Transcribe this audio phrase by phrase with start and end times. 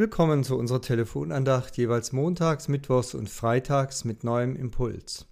[0.00, 5.26] Willkommen zu unserer Telefonandacht jeweils montags, mittwochs und freitags mit neuem Impuls.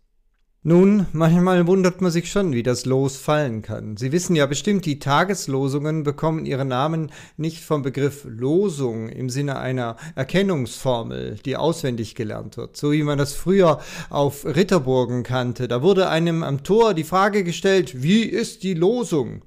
[0.62, 3.96] Nun, manchmal wundert man sich schon, wie das Los fallen kann.
[3.96, 9.58] Sie wissen ja bestimmt, die Tageslosungen bekommen ihre Namen nicht vom Begriff Losung im Sinne
[9.58, 13.80] einer Erkennungsformel, die auswendig gelernt wird, so wie man das früher
[14.10, 15.66] auf Ritterburgen kannte.
[15.66, 19.46] Da wurde einem am Tor die Frage gestellt, wie ist die Losung?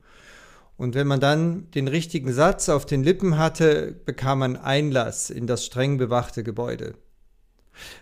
[0.82, 5.46] Und wenn man dann den richtigen Satz auf den Lippen hatte, bekam man Einlass in
[5.46, 6.96] das streng bewachte Gebäude.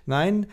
[0.05, 0.45] Nein,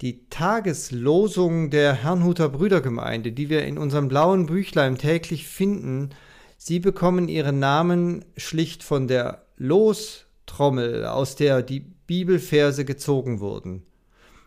[0.00, 6.08] die Tageslosung der Herrnhuter Brüdergemeinde, die wir in unserem blauen Büchlein täglich finden,
[6.56, 13.82] sie bekommen ihren Namen schlicht von der Lostrommel, aus der die Bibelverse gezogen wurden.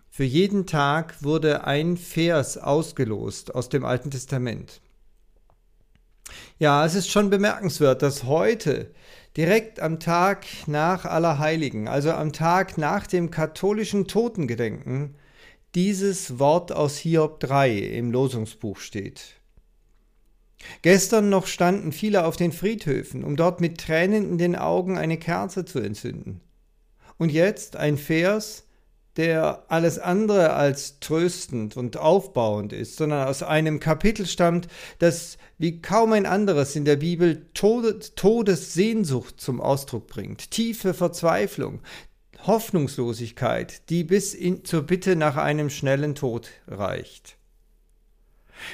[0.10, 4.82] Für jeden Tag wurde ein Vers ausgelost aus dem Alten Testament.
[6.60, 8.92] Ja, es ist schon bemerkenswert, dass heute,
[9.36, 15.16] direkt am Tag nach Allerheiligen, also am Tag nach dem katholischen Totengedenken,
[15.76, 19.36] dieses Wort aus Hiob 3 im Losungsbuch steht.
[20.82, 25.20] Gestern noch standen viele auf den Friedhöfen, um dort mit Tränen in den Augen eine
[25.20, 26.42] Kerze zu entzünden.
[27.20, 28.67] Und jetzt ein Vers,
[29.18, 34.68] der alles andere als tröstend und aufbauend ist, sondern aus einem Kapitel stammt,
[35.00, 41.82] das wie kaum ein anderes in der Bibel Todessehnsucht zum Ausdruck bringt, tiefe Verzweiflung,
[42.46, 47.38] Hoffnungslosigkeit, die bis in, zur Bitte nach einem schnellen Tod reicht.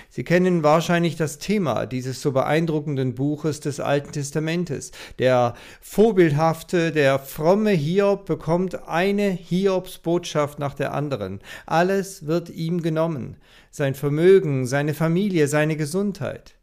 [0.10, 4.92] Sie kennen wahrscheinlich das Thema dieses so beeindruckenden Buches des Alten Testamentes.
[5.20, 11.40] Der vorbildhafte, der fromme Hiob bekommt eine Hiobsbotschaft nach der anderen.
[11.66, 13.38] Alles wird ihm genommen.
[13.72, 16.56] Sein Vermögen, seine Familie, seine Gesundheit.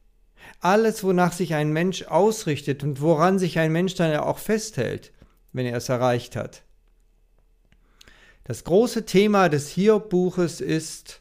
[0.61, 5.13] Alles, wonach sich ein Mensch ausrichtet und woran sich ein Mensch dann auch festhält,
[5.53, 6.63] wenn er es erreicht hat.
[8.45, 11.20] Das große Thema des Hiob-Buches ist,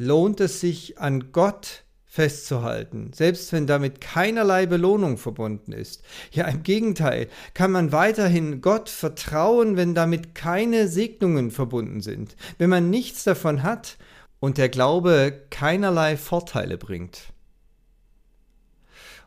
[0.00, 6.02] lohnt es sich an Gott festzuhalten, selbst wenn damit keinerlei Belohnung verbunden ist.
[6.32, 12.70] Ja, im Gegenteil, kann man weiterhin Gott vertrauen, wenn damit keine Segnungen verbunden sind, wenn
[12.70, 13.98] man nichts davon hat
[14.40, 17.32] und der Glaube keinerlei Vorteile bringt.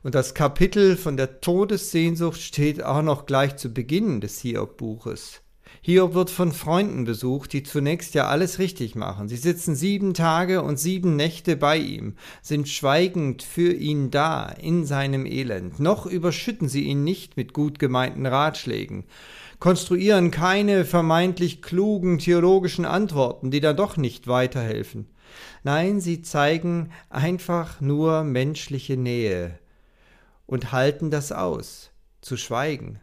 [0.01, 5.43] Und das Kapitel von der Todessehnsucht steht auch noch gleich zu Beginn des Hiob-Buches.
[5.81, 9.27] Hiob wird von Freunden besucht, die zunächst ja alles richtig machen.
[9.27, 14.85] Sie sitzen sieben Tage und sieben Nächte bei ihm, sind schweigend für ihn da in
[14.85, 15.79] seinem Elend.
[15.79, 19.03] Noch überschütten sie ihn nicht mit gut gemeinten Ratschlägen,
[19.59, 25.07] konstruieren keine vermeintlich klugen theologischen Antworten, die dann doch nicht weiterhelfen.
[25.63, 29.57] Nein, sie zeigen einfach nur menschliche Nähe
[30.45, 31.91] und halten das aus,
[32.21, 32.99] zu schweigen.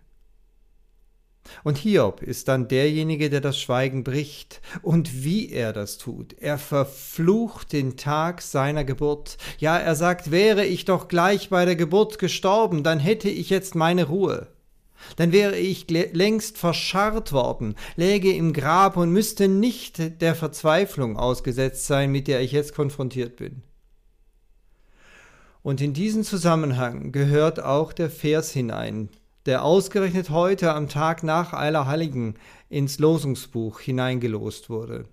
[1.65, 4.61] Und Hiob ist dann derjenige, der das Schweigen bricht.
[4.83, 6.35] Und wie er das tut.
[6.39, 9.37] Er verflucht den Tag seiner Geburt.
[9.59, 13.75] Ja, er sagt, wäre ich doch gleich bei der Geburt gestorben, dann hätte ich jetzt
[13.75, 14.49] meine Ruhe.
[15.17, 21.87] Dann wäre ich längst verscharrt worden, läge im Grab und müsste nicht der Verzweiflung ausgesetzt
[21.87, 23.63] sein, mit der ich jetzt konfrontiert bin.
[25.63, 29.11] Und in diesen Zusammenhang gehört auch der Vers hinein,
[29.47, 32.35] der ausgerechnet heute am Tag nach Allerheiligen
[32.69, 35.07] ins Losungsbuch hineingelost wurde.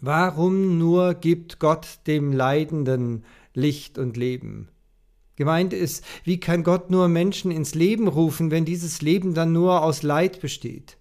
[0.00, 3.24] Warum nur gibt Gott dem Leidenden
[3.54, 4.68] Licht und Leben?
[5.36, 9.82] Gemeint ist, wie kann Gott nur Menschen ins Leben rufen, wenn dieses Leben dann nur
[9.82, 10.98] aus Leid besteht?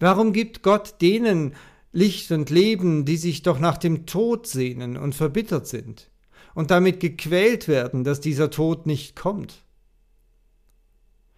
[0.00, 1.54] Warum gibt Gott denen
[1.92, 6.10] Licht und Leben, die sich doch nach dem Tod sehnen und verbittert sind
[6.54, 9.63] und damit gequält werden, dass dieser Tod nicht kommt?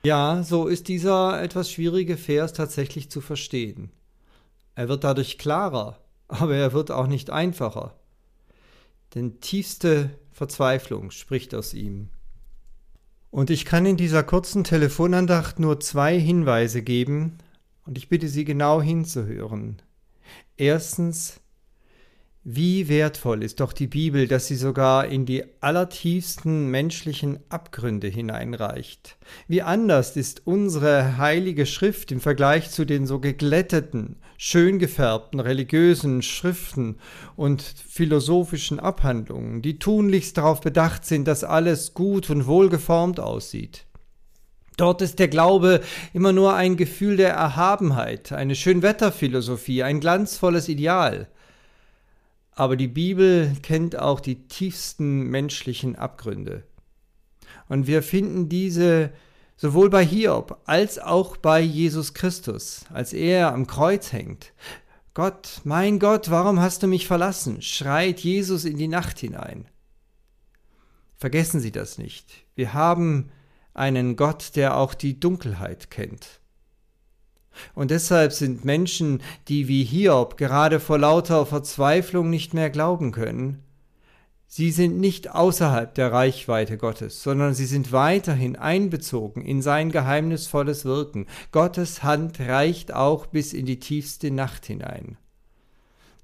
[0.06, 3.90] Ja, so ist dieser etwas schwierige Vers tatsächlich zu verstehen.
[4.76, 7.98] Er wird dadurch klarer, aber er wird auch nicht einfacher.
[9.16, 12.10] Denn tiefste Verzweiflung spricht aus ihm.
[13.32, 17.38] Und ich kann in dieser kurzen Telefonandacht nur zwei Hinweise geben,
[17.84, 19.82] und ich bitte Sie genau hinzuhören.
[20.56, 21.40] Erstens,
[22.48, 29.16] wie wertvoll ist doch die Bibel, dass sie sogar in die allertiefsten menschlichen Abgründe hineinreicht.
[29.48, 36.22] Wie anders ist unsere heilige Schrift im Vergleich zu den so geglätteten, schön gefärbten religiösen
[36.22, 36.98] Schriften
[37.34, 43.86] und philosophischen Abhandlungen, die tunlichst darauf bedacht sind, dass alles gut und wohlgeformt aussieht.
[44.76, 45.80] Dort ist der Glaube
[46.12, 51.26] immer nur ein Gefühl der Erhabenheit, eine Schönwetterphilosophie, ein glanzvolles Ideal.
[52.56, 56.64] Aber die Bibel kennt auch die tiefsten menschlichen Abgründe.
[57.68, 59.12] Und wir finden diese
[59.58, 64.52] Sowohl bei Hiob als auch bei Jesus Christus, als er am Kreuz hängt.
[65.14, 67.62] Gott, mein Gott, warum hast du mich verlassen?
[67.62, 69.66] schreit Jesus in die Nacht hinein.
[71.16, 72.44] Vergessen Sie das nicht.
[72.54, 73.30] Wir haben
[73.72, 76.40] einen Gott, der auch die Dunkelheit kennt.
[77.74, 83.62] Und deshalb sind Menschen, die wie Hiob gerade vor lauter Verzweiflung nicht mehr glauben können,
[84.48, 90.84] Sie sind nicht außerhalb der Reichweite Gottes, sondern sie sind weiterhin einbezogen in sein geheimnisvolles
[90.84, 91.26] Wirken.
[91.50, 95.18] Gottes Hand reicht auch bis in die tiefste Nacht hinein.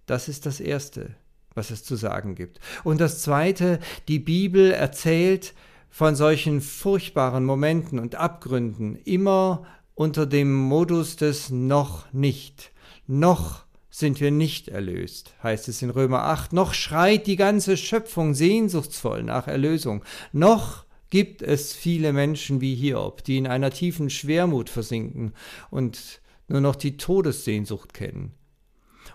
[0.07, 1.15] Das ist das Erste,
[1.55, 2.61] was es zu sagen gibt.
[2.85, 5.53] Und das Zweite, die Bibel erzählt
[5.91, 12.73] von solchen furchtbaren Momenten und Abgründen immer unter dem Modus des noch nicht.
[13.07, 16.53] Noch sind wir nicht erlöst, heißt es in Römer 8.
[16.53, 20.03] Noch schreit die ganze Schöpfung sehnsuchtsvoll nach Erlösung.
[20.33, 25.35] Noch gibt es viele Menschen wie Hiob, die in einer tiefen Schwermut versinken
[25.71, 28.33] und nur noch die Todessehnsucht kennen.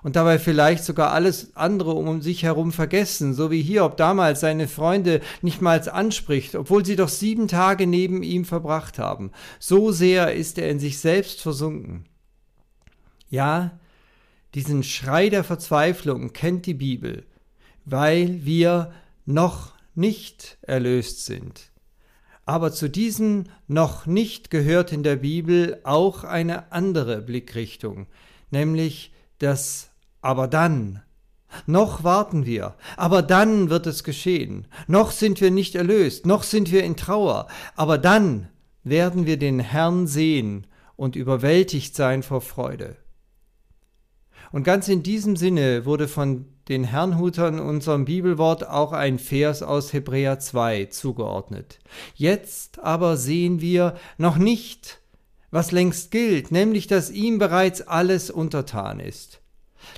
[0.03, 4.67] Und dabei vielleicht sogar alles andere um sich herum vergessen, so wie Hiob damals seine
[4.67, 9.31] Freunde nicht mal anspricht, obwohl sie doch sieben Tage neben ihm verbracht haben.
[9.59, 12.05] So sehr ist er in sich selbst versunken.
[13.29, 13.79] Ja,
[14.53, 17.25] diesen Schrei der Verzweiflung kennt die Bibel,
[17.85, 18.91] weil wir
[19.25, 21.71] noch nicht erlöst sind.
[22.45, 28.07] Aber zu diesem noch nicht gehört in der Bibel auch eine andere Blickrichtung,
[28.51, 29.91] nämlich das
[30.21, 31.01] Aber dann.
[31.65, 34.67] Noch warten wir, aber dann wird es geschehen.
[34.87, 38.49] Noch sind wir nicht erlöst, noch sind wir in Trauer, aber dann
[38.83, 40.67] werden wir den Herrn sehen
[40.97, 42.97] und überwältigt sein vor Freude.
[44.51, 49.93] Und ganz in diesem Sinne wurde von den Herrnhutern unserem Bibelwort auch ein Vers aus
[49.93, 51.79] Hebräer 2 zugeordnet.
[52.15, 54.99] Jetzt aber sehen wir noch nicht,
[55.51, 59.41] was längst gilt, nämlich dass ihm bereits alles untertan ist.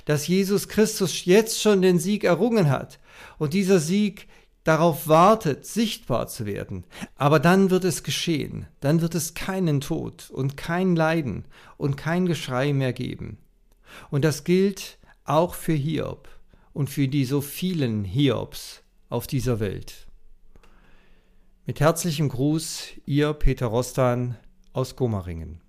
[0.04, 3.00] Dass Jesus Christus jetzt schon den Sieg errungen hat
[3.38, 4.28] und dieser Sieg
[4.64, 6.84] darauf wartet, sichtbar zu werden.
[7.16, 11.44] Aber dann wird es geschehen, dann wird es keinen Tod und kein Leiden
[11.76, 13.38] und kein Geschrei mehr geben.
[14.10, 16.28] Und das gilt auch für Hiob
[16.72, 20.06] und für die so vielen Hiobs auf dieser Welt.
[21.66, 24.36] Mit herzlichem Gruß, Ihr Peter Rostan
[24.72, 25.60] aus Gomaringen.